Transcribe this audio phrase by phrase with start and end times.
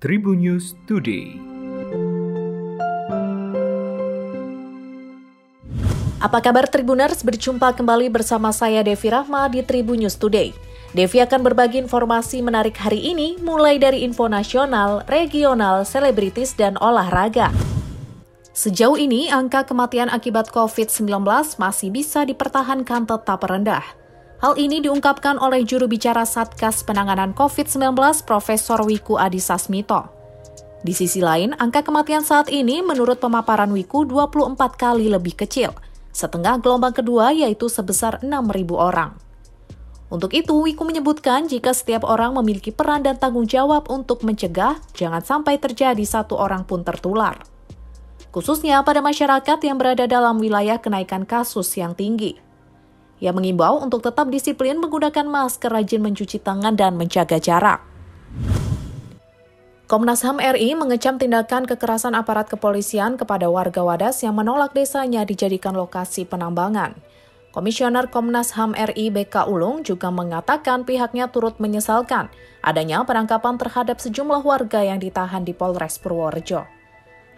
[0.00, 1.36] Tribun News Today.
[6.16, 7.20] Apa kabar Tribuners?
[7.20, 10.56] Berjumpa kembali bersama saya Devi Rahma di Tribun News Today.
[10.96, 17.52] Devi akan berbagi informasi menarik hari ini mulai dari info nasional, regional, selebritis, dan olahraga.
[18.56, 21.28] Sejauh ini, angka kematian akibat COVID-19
[21.60, 23.99] masih bisa dipertahankan tetap rendah.
[24.40, 27.92] Hal ini diungkapkan oleh juru bicara Satgas Penanganan COVID-19
[28.24, 30.08] Profesor Wiku Adhisa Smito.
[30.80, 35.76] Di sisi lain, angka kematian saat ini menurut pemaparan Wiku 24 kali lebih kecil,
[36.16, 39.12] setengah gelombang kedua yaitu sebesar 6.000 orang.
[40.08, 45.20] Untuk itu, Wiku menyebutkan jika setiap orang memiliki peran dan tanggung jawab untuk mencegah, jangan
[45.20, 47.36] sampai terjadi satu orang pun tertular.
[48.32, 52.48] Khususnya pada masyarakat yang berada dalam wilayah kenaikan kasus yang tinggi.
[53.20, 57.84] Ia mengimbau untuk tetap disiplin menggunakan masker, rajin mencuci tangan, dan menjaga jarak.
[59.90, 65.74] Komnas HAM RI mengecam tindakan kekerasan aparat kepolisian kepada warga Wadas yang menolak desanya dijadikan
[65.74, 66.94] lokasi penambangan.
[67.50, 72.30] Komisioner Komnas HAM RI BK Ulung juga mengatakan pihaknya turut menyesalkan
[72.62, 76.79] adanya penangkapan terhadap sejumlah warga yang ditahan di Polres Purworejo.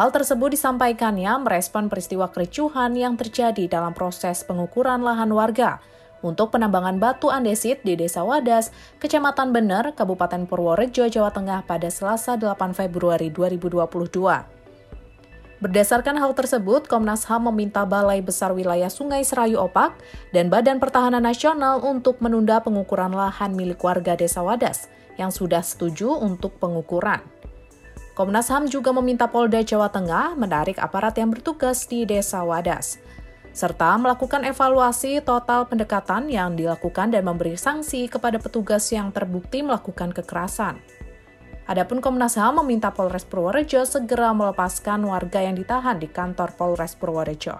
[0.00, 5.76] Hal tersebut disampaikannya merespon peristiwa kericuhan yang terjadi dalam proses pengukuran lahan warga
[6.24, 12.40] untuk penambangan batu andesit di Desa Wadas, Kecamatan Bener, Kabupaten Purworejo, Jawa Tengah pada Selasa
[12.40, 15.60] 8 Februari 2022.
[15.60, 20.00] Berdasarkan hal tersebut, Komnas HAM meminta Balai Besar Wilayah Sungai Serayu Opak
[20.32, 24.88] dan Badan Pertahanan Nasional untuk menunda pengukuran lahan milik warga Desa Wadas
[25.20, 27.39] yang sudah setuju untuk pengukuran.
[28.20, 33.00] Komnas HAM juga meminta Polda Jawa Tengah menarik aparat yang bertugas di Desa Wadas,
[33.56, 40.12] serta melakukan evaluasi total pendekatan yang dilakukan dan memberi sanksi kepada petugas yang terbukti melakukan
[40.12, 40.76] kekerasan.
[41.64, 47.56] Adapun Komnas HAM meminta Polres Purworejo segera melepaskan warga yang ditahan di kantor Polres Purworejo.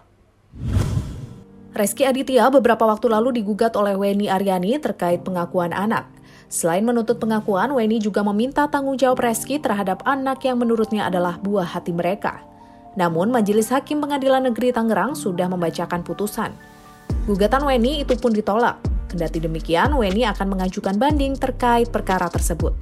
[1.73, 6.20] Reski Aditya beberapa waktu lalu digugat oleh Weni Aryani terkait pengakuan anak.
[6.51, 11.79] Selain menuntut pengakuan, Weni juga meminta tanggung jawab Reski terhadap anak yang menurutnya adalah buah
[11.79, 12.43] hati mereka.
[12.99, 16.51] Namun, Majelis Hakim Pengadilan Negeri Tangerang sudah membacakan putusan.
[17.31, 18.83] Gugatan Weni itu pun ditolak.
[19.07, 22.75] Kendati demikian, Weni akan mengajukan banding terkait perkara tersebut.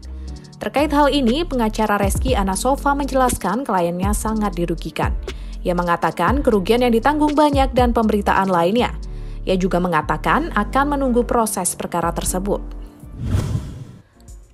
[0.57, 5.13] Terkait hal ini, pengacara Reski Anasofa menjelaskan kliennya sangat dirugikan.
[5.61, 8.97] Ia mengatakan kerugian yang ditanggung banyak dan pemberitaan lainnya.
[9.45, 12.78] Ia juga mengatakan akan menunggu proses perkara tersebut.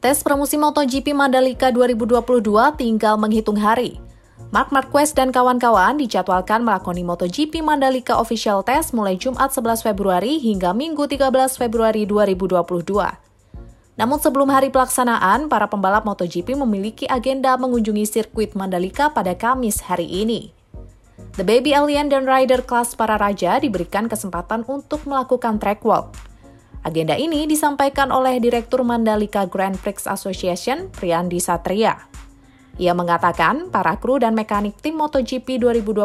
[0.04, 2.44] Tes pramusim MotoGP Mandalika 2022
[2.76, 3.96] tinggal menghitung hari.
[4.52, 10.76] Mark Marquez dan kawan-kawan dijadwalkan melakoni MotoGP Mandalika Official Test mulai Jumat 11 Februari hingga
[10.76, 12.84] Minggu 13 Februari 2022.
[13.96, 20.04] Namun sebelum hari pelaksanaan, para pembalap MotoGP memiliki agenda mengunjungi sirkuit Mandalika pada Kamis hari
[20.04, 20.52] ini.
[21.40, 26.33] The Baby Alien dan rider kelas para raja diberikan kesempatan untuk melakukan track walk.
[26.84, 31.96] Agenda ini disampaikan oleh Direktur Mandalika Grand Prix Association, Priyandi Satria.
[32.76, 36.04] Ia mengatakan para kru dan mekanik tim MotoGP 2022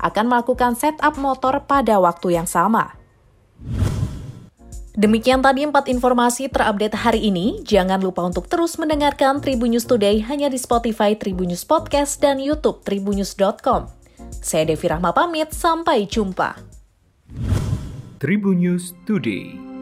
[0.00, 2.96] akan melakukan setup motor pada waktu yang sama.
[4.94, 7.60] Demikian tadi empat informasi terupdate hari ini.
[7.66, 12.38] Jangan lupa untuk terus mendengarkan Tribun News Today hanya di Spotify Tribun News Podcast dan
[12.38, 13.90] YouTube tribunnews.com.
[14.30, 16.62] Saya Devi Rahma pamit, sampai jumpa.
[18.22, 19.73] Tribun News Today.